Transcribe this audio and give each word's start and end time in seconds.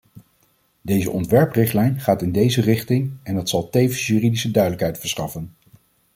Deze 0.81 1.11
ontwerprichtlijn 1.11 1.99
gaat 1.99 2.21
in 2.21 2.31
deze 2.31 2.61
richting, 2.61 3.11
en 3.23 3.35
het 3.35 3.49
zal 3.49 3.69
tevens 3.69 4.07
juridische 4.07 4.51
duidelijkheid 4.51 4.97
verschaffen. 4.99 5.53